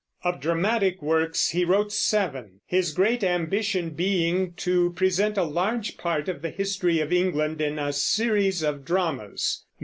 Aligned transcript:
Of 0.23 0.41
dramatic 0.41 1.03
works 1.03 1.49
he 1.51 1.63
wrote 1.63 1.91
seven, 1.93 2.61
his 2.65 2.91
great 2.91 3.23
ambition 3.23 3.91
being 3.91 4.53
to 4.53 4.93
present 4.93 5.37
a 5.37 5.43
large 5.43 5.95
part 5.97 6.27
of 6.27 6.41
the 6.41 6.49
history 6.49 6.99
of 6.99 7.13
England 7.13 7.61
in 7.61 7.77
a 7.77 7.93
series 7.93 8.63
of 8.63 8.83
dramas. 8.83 9.63